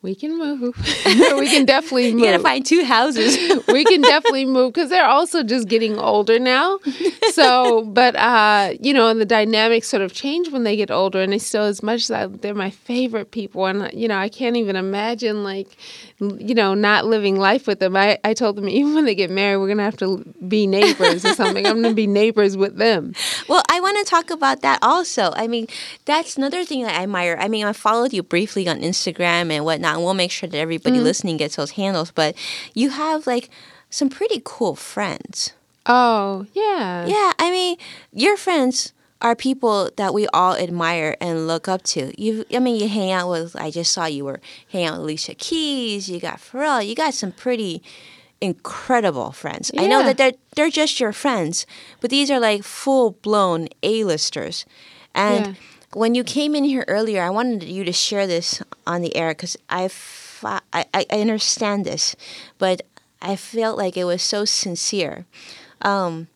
[0.00, 0.60] We can move.
[1.06, 2.20] we can definitely move.
[2.20, 3.36] You gotta find two houses.
[3.66, 6.78] we can definitely move because they're also just getting older now.
[7.32, 11.20] So, but uh, you know, and the dynamics sort of change when they get older,
[11.20, 14.28] and they still, as much as I, they're my favorite people, and you know, I
[14.28, 15.68] can't even imagine like,
[16.20, 17.96] you know, not living life with them.
[17.96, 21.24] I, I told them even when they get married, we're gonna have to be neighbors
[21.24, 21.66] or something.
[21.66, 23.14] I'm gonna be neighbors with them.
[23.48, 25.32] Well, I want to talk about that also.
[25.34, 25.66] I mean,
[26.04, 27.36] that's another thing that I admire.
[27.38, 30.58] I mean, I followed you briefly on Instagram and whatnot, and we'll make sure that
[30.58, 31.02] everybody mm.
[31.02, 32.10] listening gets those handles.
[32.10, 32.34] But
[32.74, 33.50] you have like
[33.90, 35.52] some pretty cool friends.
[35.86, 37.78] Oh yeah, Yeah, I mean,
[38.12, 42.12] your friends are people that we all admire and look up to.
[42.20, 43.56] You, I mean, you hang out with.
[43.56, 46.08] I just saw you were hanging out with Alicia Keys.
[46.08, 46.86] You got Pharrell.
[46.86, 47.82] You got some pretty
[48.40, 49.70] incredible friends.
[49.76, 51.66] I know that they're they're just your friends,
[52.00, 54.64] but these are like full blown A-listers.
[55.14, 55.54] And Yeah.
[55.94, 59.30] when you came in here earlier, I wanted you to share this on the air
[59.30, 59.90] because I,
[60.72, 62.14] I I understand this,
[62.58, 62.82] but
[63.20, 65.26] I felt like it was so sincere.
[65.82, 66.28] Um,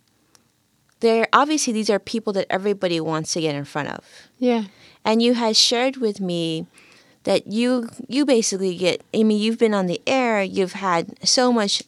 [1.03, 4.03] there obviously these are people that everybody wants to get in front of
[4.39, 4.65] yeah.
[5.05, 6.67] and you had shared with me
[7.25, 11.53] that you you basically get i mean you've been on the air you've had so
[11.53, 11.83] much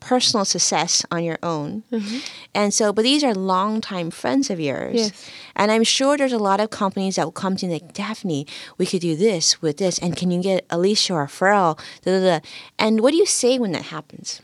[0.00, 2.18] personal success on your own mm-hmm.
[2.54, 5.30] and so but these are longtime friends of yours Yes.
[5.54, 8.46] and i'm sure there's a lot of companies that will come to you like daphne
[8.78, 11.78] we could do this with this and can you get alicia or Pharrell?
[12.02, 12.46] Da, da, da.
[12.78, 14.42] and what do you say when that happens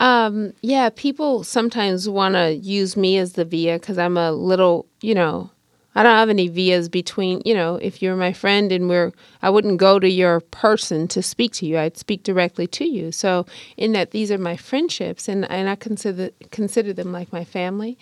[0.00, 4.86] Um, yeah, people sometimes want to use me as the via because I'm a little,
[5.00, 5.50] you know,
[5.94, 9.10] I don't have any vias between, you know, if you're my friend and we're,
[9.42, 11.76] I wouldn't go to your person to speak to you.
[11.76, 13.10] I'd speak directly to you.
[13.10, 17.44] So in that, these are my friendships, and and I consider consider them like my
[17.44, 17.98] family.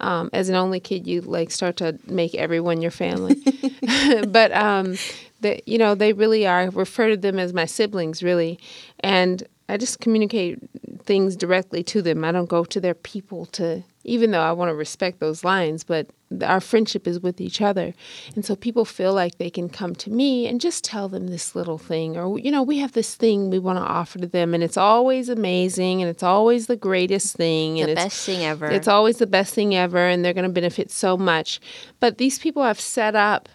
[0.00, 3.36] Um, as an only kid, you like start to make everyone your family.
[4.28, 4.96] but um,
[5.40, 6.60] the, you know, they really are.
[6.60, 8.58] I refer to them as my siblings, really,
[9.00, 10.58] and I just communicate
[11.04, 12.24] things directly to them.
[12.24, 15.84] I don't go to their people to even though I want to respect those lines,
[15.84, 16.08] but
[16.42, 17.94] our friendship is with each other.
[18.34, 21.54] And so people feel like they can come to me and just tell them this
[21.54, 24.54] little thing, or, you know, we have this thing we want to offer to them,
[24.54, 28.44] and it's always amazing, and it's always the greatest thing, and the it's best thing
[28.44, 28.66] ever.
[28.66, 31.60] it's always the best thing ever, and they're going to benefit so much.
[32.00, 33.48] But these people have set up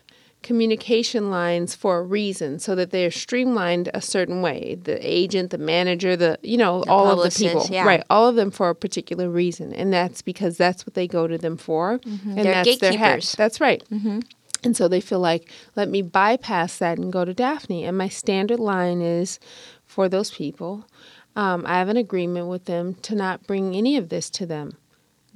[0.47, 4.77] communication lines for a reason so that they're streamlined a certain way.
[4.81, 7.65] The agent the manager the you know The all of the people.
[7.69, 7.85] yeah.
[7.85, 11.27] right all of them for a particular reason and that's because that's what they go
[11.27, 12.35] to them for and Mm-hmm.
[12.35, 13.31] They're that's their hat gatekeepers.
[13.41, 13.83] that's right.
[14.63, 15.43] And so they feel like
[15.75, 17.83] let me bypass that and go to daphne.
[17.85, 19.39] And my standard line is
[19.85, 20.85] for those people
[21.35, 24.67] um, i have an agreement with them to not bring any of this to them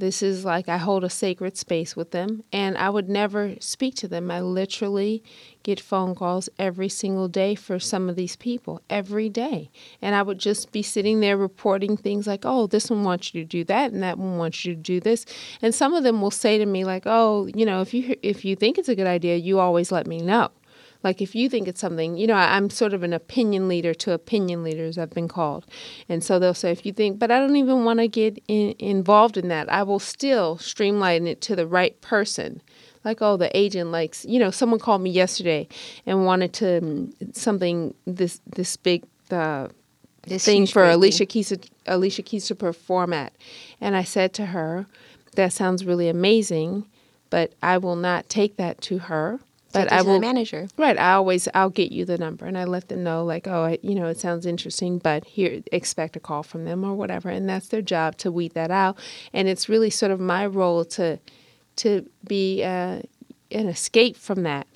[0.02, 3.94] this is like I hold a sacred space with them, and I would never speak
[3.98, 4.32] to them.
[4.32, 5.24] I literally
[5.62, 9.70] get phone calls every single day for some of these people, every day.
[10.02, 13.44] And I would just be sitting there reporting things like, oh, this one wants you
[13.44, 15.24] to do that, and that one wants you to do this.
[15.62, 18.44] And some of them will say to me, like, oh, you know, if you, if
[18.44, 20.50] you think it's a good idea, you always let me know.
[21.04, 23.94] Like if you think it's something, you know, I, I'm sort of an opinion leader
[23.96, 25.66] to opinion leaders, I've been called.
[26.08, 28.76] And so they'll say, if you think, but I don't even want to get in,
[28.80, 32.62] involved in that, I will still streamline it to the right person.
[33.04, 35.68] Like, oh, the agent likes, you know, someone called me yesterday
[36.06, 39.70] and wanted to mm, something this this big uh,
[40.28, 41.28] This thing for great Alicia thing.
[41.28, 41.54] Keys
[41.88, 43.34] Alicia Keys to perform at.
[43.80, 44.86] And I said to her,
[45.36, 46.86] that sounds really amazing,
[47.32, 49.40] but I will not take that to her.
[49.74, 50.68] But I will manager.
[50.78, 50.98] Right.
[50.98, 53.80] I always I'll get you the number and I let them know like, oh, I,
[53.82, 57.48] you know, it sounds interesting, but here expect a call from them or whatever, and
[57.48, 58.98] that's their job to weed that out.
[59.34, 61.20] And it's really sort of my role to
[61.78, 63.02] to be uh,
[63.52, 64.68] an escape from that.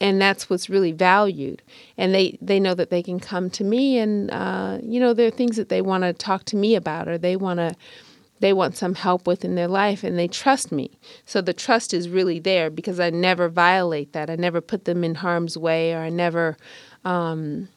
[0.00, 1.62] And that's what's really valued.
[1.96, 5.28] And they, they know that they can come to me and, uh, you know, there
[5.28, 7.74] are things that they want to talk to me about or they want to
[8.44, 10.98] they want some help with in their life and they trust me.
[11.24, 14.28] So the trust is really there because I never violate that.
[14.28, 16.58] I never put them in harm's way or I never
[17.06, 17.70] um,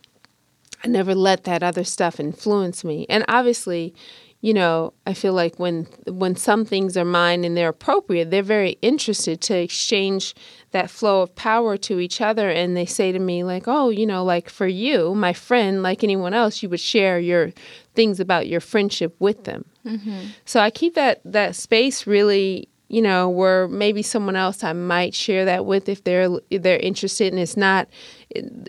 [0.84, 3.06] I never let that other stuff influence me.
[3.08, 3.96] And obviously,
[4.42, 8.44] you know, I feel like when when some things are mine and they're appropriate, they're
[8.44, 10.36] very interested to exchange
[10.72, 14.06] that flow of power to each other and they say to me like, "Oh, you
[14.06, 17.54] know, like for you, my friend, like anyone else, you would share your
[17.96, 20.28] things about your friendship with them." Mm-hmm.
[20.46, 25.14] So I keep that that space really, you know, where maybe someone else I might
[25.14, 27.88] share that with if they're if they're interested, and it's not,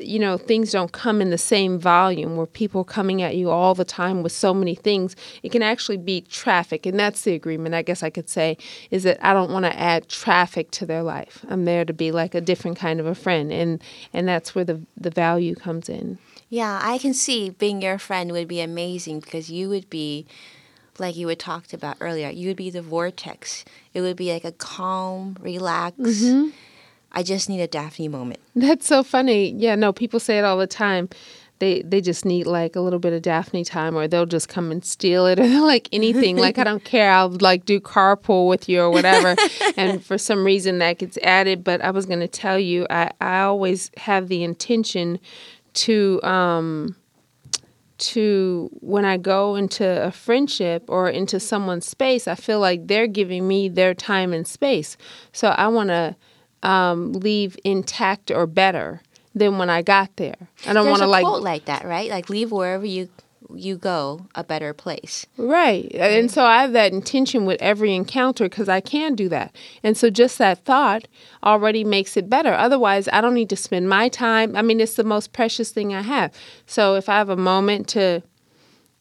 [0.01, 3.51] you know, things don't come in the same volume where people are coming at you
[3.51, 5.15] all the time with so many things.
[5.43, 7.75] It can actually be traffic, and that's the agreement.
[7.75, 8.57] I guess I could say
[8.91, 11.45] is that I don't want to add traffic to their life.
[11.49, 14.65] I'm there to be like a different kind of a friend, and and that's where
[14.65, 16.19] the the value comes in.
[16.51, 20.25] Yeah, I can see being your friend would be amazing because you would be,
[21.01, 23.65] like you had talked about earlier, you would be the vortex.
[23.95, 26.01] It would be like a calm, relaxed.
[26.01, 26.49] Mm-hmm.
[27.13, 28.41] I just need a Daphne moment.
[28.57, 29.51] That's so funny.
[29.51, 31.09] Yeah, no, people say it all the time.
[31.61, 34.71] They they just need like a little bit of Daphne time, or they'll just come
[34.71, 36.37] and steal it, or like anything.
[36.37, 37.11] like I don't care.
[37.11, 39.35] I'll like do carpool with you or whatever.
[39.77, 41.65] and for some reason that gets added.
[41.65, 45.19] But I was going to tell you, I I always have the intention
[45.75, 46.95] to um
[47.99, 53.07] to when I go into a friendship or into someone's space, I feel like they're
[53.07, 54.97] giving me their time and space.
[55.33, 56.17] So I want to
[56.63, 59.03] um, leave intact or better
[59.35, 60.49] than when I got there.
[60.67, 62.11] I don't want to like quote like that, right?
[62.11, 63.09] Like leave wherever you
[63.55, 65.27] you go a better place.
[65.37, 65.91] Right.
[65.95, 69.55] And so I have that intention with every encounter because I can do that.
[69.83, 71.09] And so just that thought
[71.43, 72.53] already makes it better.
[72.53, 74.55] Otherwise, I don't need to spend my time.
[74.55, 76.33] I mean, it's the most precious thing I have.
[76.67, 78.23] So if I have a moment to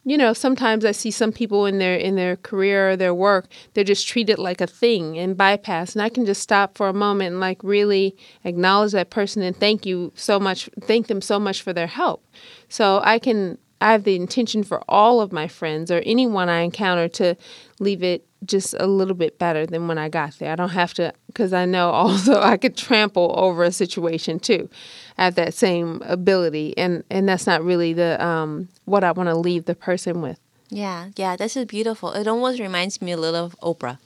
[0.04, 3.46] you know, sometimes I see some people in their in their career or their work,
[3.74, 5.94] they're just treated like a thing and bypass.
[5.94, 9.54] And I can just stop for a moment and like really acknowledge that person and
[9.54, 12.24] thank you so much, thank them so much for their help.
[12.70, 16.60] So I can I have the intention for all of my friends or anyone I
[16.60, 17.36] encounter to
[17.78, 20.52] leave it just a little bit better than when I got there.
[20.52, 24.68] I don't have to, because I know also I could trample over a situation too.
[25.16, 29.28] I have that same ability, and and that's not really the um what I want
[29.28, 30.38] to leave the person with.
[30.70, 32.12] Yeah, yeah, this is beautiful.
[32.12, 33.98] It almost reminds me a little of Oprah.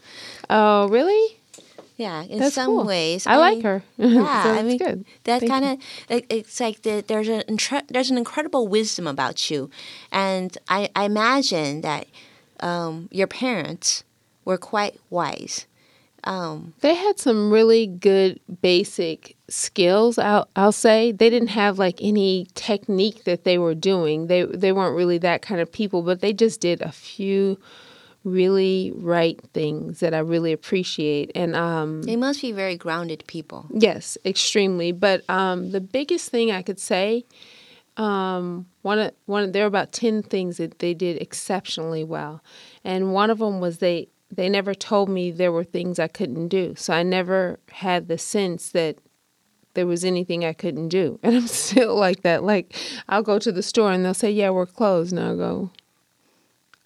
[0.48, 1.38] Oh, really?
[1.96, 2.84] Yeah, in That's some cool.
[2.84, 3.26] ways.
[3.26, 3.82] I like mean, her.
[3.98, 5.04] Yeah, So I that's mean good.
[5.24, 5.78] that kind of
[6.08, 9.70] it, it's like the, there's an intre- there's an incredible wisdom about you,
[10.10, 12.06] and I, I imagine that
[12.60, 14.04] um, your parents
[14.44, 15.66] were quite wise.
[16.24, 20.18] Um, They had some really good basic skills.
[20.18, 24.28] I'll I'll say they didn't have like any technique that they were doing.
[24.28, 27.58] They they weren't really that kind of people, but they just did a few
[28.24, 31.32] really write things that I really appreciate.
[31.34, 33.66] And um, they must be very grounded people.
[33.70, 34.92] Yes, extremely.
[34.92, 37.24] But um, the biggest thing I could say,
[37.96, 42.42] um, one of one of, there were about ten things that they did exceptionally well,
[42.84, 46.48] and one of them was they they never told me there were things I couldn't
[46.48, 46.74] do.
[46.76, 48.96] So I never had the sense that
[49.74, 51.18] there was anything I couldn't do.
[51.22, 52.42] And I'm still like that.
[52.42, 52.74] Like
[53.08, 55.70] I'll go to the store and they'll say, "Yeah, we're closed." And I'll go,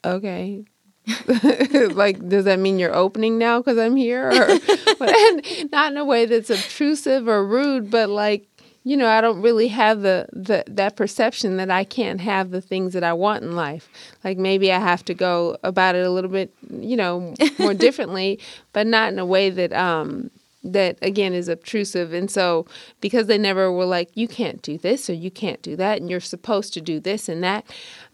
[0.04, 0.64] "Okay."
[1.94, 4.28] like, does that mean you're opening now because I'm here?
[4.28, 4.48] Or,
[5.00, 8.48] and not in a way that's obtrusive or rude, but like,
[8.82, 12.60] you know, I don't really have the, the that perception that I can't have the
[12.60, 13.88] things that I want in life.
[14.22, 18.38] Like maybe I have to go about it a little bit, you know, more differently,
[18.72, 20.30] but not in a way that um
[20.62, 22.12] that again is obtrusive.
[22.12, 22.66] And so
[23.00, 26.08] because they never were like, you can't do this or you can't do that, and
[26.08, 27.64] you're supposed to do this and that.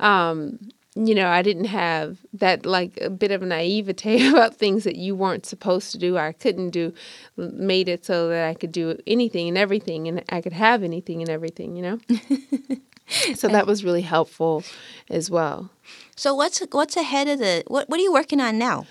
[0.00, 0.58] Um,
[0.94, 5.14] you know, I didn't have that like a bit of naivete about things that you
[5.14, 6.92] weren't supposed to do, I couldn't do,
[7.36, 11.22] made it so that I could do anything and everything and I could have anything
[11.22, 11.98] and everything, you know?
[13.34, 14.64] so that was really helpful
[15.08, 15.70] as well.
[16.16, 18.86] So what's what's ahead of the what what are you working on now?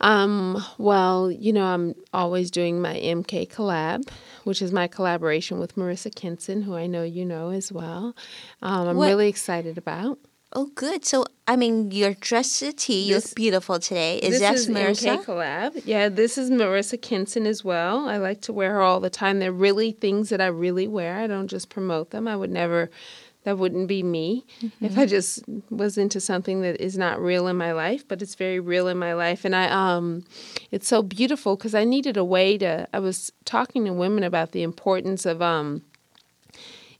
[0.00, 4.06] Um, well, you know, I'm always doing my MK collab,
[4.44, 8.14] which is my collaboration with Marissa Kinson, who I know you know as well.
[8.60, 9.06] Um, I'm what?
[9.06, 10.18] really excited about.
[10.58, 11.04] Oh, good.
[11.04, 13.02] So, I mean, you're dressed to tea.
[13.02, 14.16] You look beautiful today.
[14.16, 15.18] Is that Marissa?
[15.18, 15.82] MK collab.
[15.84, 18.08] Yeah, this is Marissa Kinson as well.
[18.08, 19.38] I like to wear her all the time.
[19.38, 21.18] They're really things that I really wear.
[21.18, 22.26] I don't just promote them.
[22.26, 22.90] I would never.
[23.44, 24.84] That wouldn't be me mm-hmm.
[24.84, 28.34] if I just was into something that is not real in my life, but it's
[28.34, 29.44] very real in my life.
[29.44, 30.24] And I, um,
[30.72, 32.88] it's so beautiful because I needed a way to.
[32.92, 35.82] I was talking to women about the importance of, um,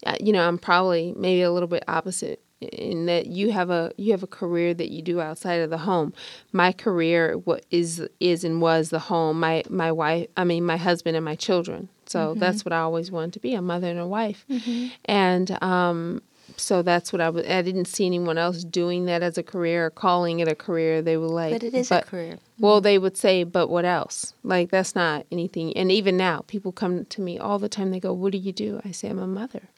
[0.05, 3.93] uh, you know, I'm probably maybe a little bit opposite in that you have a
[3.97, 6.13] you have a career that you do outside of the home.
[6.53, 9.41] My career what is is and was the home.
[9.41, 11.89] My my wife, I mean my husband and my children.
[12.07, 12.41] So mm-hmm.
[12.41, 14.45] that's what I always wanted to be, a mother and a wife.
[14.49, 14.89] Mm-hmm.
[15.05, 16.23] And um
[16.57, 17.47] so that's what I was.
[17.47, 21.03] I didn't see anyone else doing that as a career or calling it a career.
[21.03, 22.39] They were like, but it is but, a career.
[22.59, 24.33] Well, they would say, but what else?
[24.43, 25.77] Like that's not anything.
[25.77, 27.91] And even now, people come to me all the time.
[27.91, 29.69] They go, "What do you do?" I say, "I'm a mother."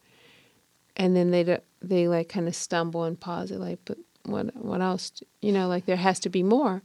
[0.96, 3.98] And then they they like kind of stumble and pause it like but
[4.28, 6.82] what what else you know like there has to be more.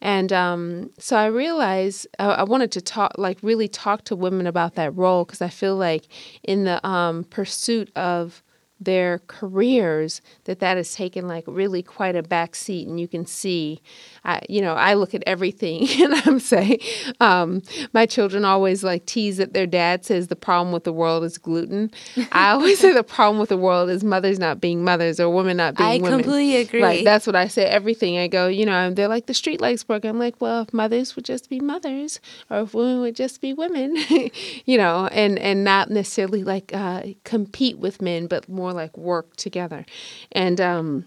[0.00, 4.46] And um, so i realized I, I, wanted to talk like really talk to women
[4.46, 6.04] about that role because i feel like
[6.42, 8.42] in the um, pursuit of
[8.80, 13.24] their careers that that has taken like really quite a back seat and you can
[13.24, 13.80] see
[14.24, 16.80] I, you know i look at everything and i'm saying
[17.20, 17.62] um,
[17.92, 21.38] my children always like tease that their dad says the problem with the world is
[21.38, 21.90] gluten.
[22.32, 25.56] I always say the problem with the world is mothers not being mothers or women
[25.56, 26.22] not being I women.
[26.22, 26.82] completely agree.
[26.82, 28.18] Right that's what i say everything.
[28.18, 30.04] I go you know they're like the street lights broke.
[30.04, 32.20] I'm like well if mothers would just be mothers
[32.50, 33.96] or if women would just be women
[34.64, 39.36] you know and and not necessarily like uh, compete with men but more like work
[39.36, 39.84] together.
[40.32, 41.06] And um,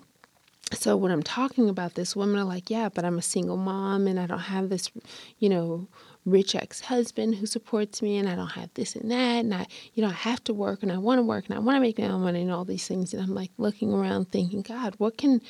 [0.74, 4.08] so when I'm talking about this, women are like, yeah, but I'm a single mom
[4.08, 4.92] and I don't have this,
[5.40, 5.88] you know,
[6.28, 10.04] rich ex-husband who supports me and I don't have this and that and I you
[10.04, 11.98] know I have to work and I want to work and I want to make
[11.98, 15.18] my own money and all these things and I'm like looking around thinking god what
[15.18, 15.42] can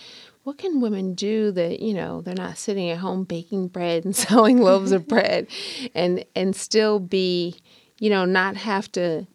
[0.44, 4.16] what can women do that you know they're not sitting at home baking bread and
[4.28, 5.48] selling loaves of bread
[5.96, 7.56] and and still be
[7.98, 9.26] you know not have to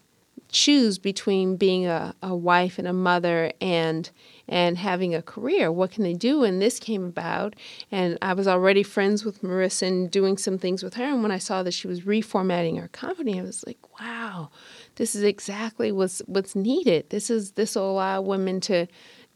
[0.53, 4.11] choose between being a, a wife and a mother and
[4.48, 5.72] and having a career.
[5.72, 6.44] What can they do?
[6.44, 7.55] And this came about,
[7.90, 11.05] and I was already friends with Marissa and doing some things with her.
[11.05, 14.50] And when I saw that she was reformatting her company, I was like, wow,
[14.96, 17.09] this is exactly what's what's needed.
[17.11, 18.86] This is this will allow women to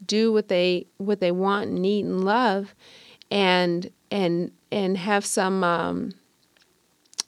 [0.05, 2.75] do what they what they want, need, and love,
[3.31, 5.63] and and and have some.
[5.63, 6.11] Um,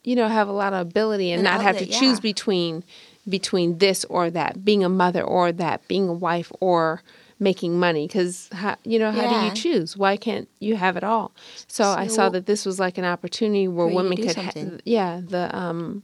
[0.01, 1.99] you know, have a lot of ability and, and not have to yeah.
[1.99, 2.85] choose between
[3.27, 7.01] between this or that, being a mother or that, being a wife or
[7.39, 8.49] making money because
[8.83, 9.39] you know how yeah.
[9.39, 9.95] do you choose?
[9.95, 11.31] Why can't you have it all?
[11.67, 14.51] So, so, i saw that this was like an opportunity where women could ha-
[14.83, 16.03] yeah the um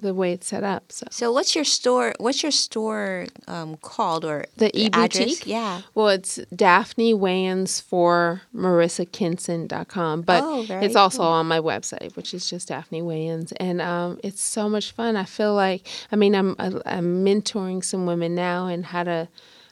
[0.00, 0.90] the way it's set up.
[0.92, 2.14] So, so what's your store?
[2.18, 5.46] What's your store um, called or the e boutique?
[5.46, 5.82] Yeah.
[5.94, 11.26] Well, it's Daphne Wayans for MarissaKinson.com, but oh, it's also cool.
[11.26, 15.16] on my website, which is just Daphne Wayans, and um, it's so much fun.
[15.16, 19.28] I feel like I mean I'm I'm mentoring some women now and how to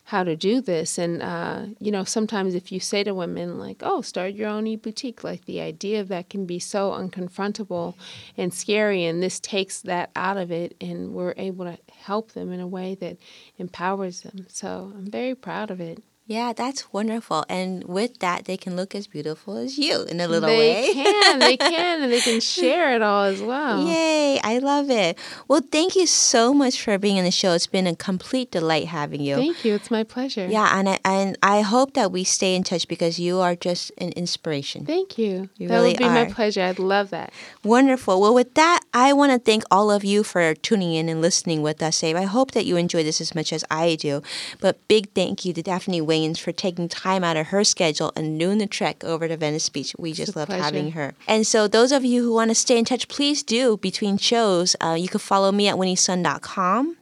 [0.09, 0.97] how to do this.
[0.97, 4.67] And, uh, you know, sometimes if you say to women, like, oh, start your own
[4.67, 7.95] e boutique, like the idea of that can be so unconfrontable
[8.35, 9.05] and scary.
[9.05, 10.75] And this takes that out of it.
[10.81, 13.19] And we're able to help them in a way that
[13.59, 14.47] empowers them.
[14.49, 16.03] So I'm very proud of it.
[16.29, 17.47] Yeah, that's wonderful.
[17.49, 20.83] And with that, they can look as beautiful as you in a little they way.
[20.83, 23.83] They can, they can, and they can share it all as well.
[23.87, 25.17] Yay, I love it.
[25.49, 27.55] Well, thank you so much for being on the show.
[27.55, 29.37] It's been a complete delight having you.
[29.37, 29.75] Thank you.
[29.75, 30.47] It's my pleasure.
[30.47, 33.91] Yeah, and I, and I hope that we stay in touch because you are just
[33.97, 34.85] an inspiration.
[34.85, 35.49] Thank you.
[35.57, 36.13] You that really would be are.
[36.13, 36.61] my pleasure.
[36.61, 37.33] I'd love that.
[37.65, 38.21] Wonderful.
[38.21, 41.63] Well, with that, I want to thank all of you for tuning in and listening
[41.63, 42.05] with us.
[42.05, 44.21] I hope that you enjoyed this as much as I do.
[44.61, 48.39] But big thank you to Daphne Wayans for taking time out of her schedule and
[48.39, 49.95] doing the trek over to Venice Beach.
[49.99, 51.15] We just a loved having her.
[51.27, 54.77] And so, those of you who want to stay in touch, please do between shows.
[54.81, 56.97] Uh, you can follow me at winniesun.com.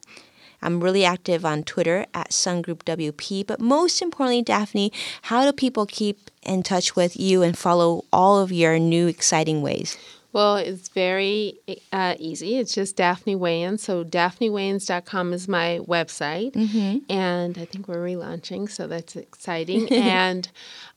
[0.63, 3.47] I'm really active on Twitter at SunGroupWP.
[3.47, 4.91] But most importantly, Daphne,
[5.23, 9.63] how do people keep in touch with you and follow all of your new exciting
[9.63, 9.97] ways?
[10.37, 11.59] Well, it's very
[11.95, 12.59] uh, easy.
[12.59, 13.81] It's just Daphne Wayans.
[13.81, 16.55] So daphnewayans.com is my website.
[17.09, 19.89] And I think we're relaunching, so that's exciting.
[19.93, 20.47] and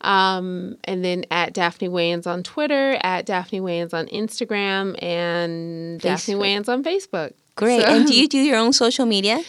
[0.01, 6.33] um, and then at Daphne Wayans on Twitter, at Daphne Wayans on Instagram, and Daphne
[6.33, 6.41] Facebook.
[6.41, 7.31] Wayans on Facebook.
[7.55, 7.83] Great.
[7.83, 9.39] So- And do you do your own social media?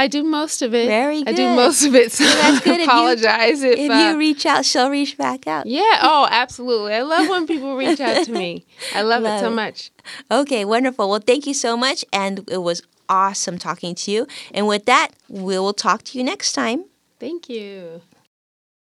[0.00, 0.86] I do most of it.
[0.86, 1.28] Very good.
[1.28, 2.10] I do most of it.
[2.12, 2.80] So that's good.
[2.80, 5.66] If I you- apologize if, If uh, you reach out, she'll reach back out.
[5.66, 5.98] Yeah.
[6.02, 6.94] Oh, absolutely.
[6.94, 8.64] I love when people reach out to me.
[8.94, 9.54] I love, Love it so it.
[9.54, 9.90] much.
[10.30, 11.08] Okay, wonderful.
[11.10, 12.04] Well, thank you so much.
[12.12, 14.26] And it was awesome talking to you.
[14.52, 16.84] And with that, we will talk to you next time.
[17.18, 18.00] Thank you.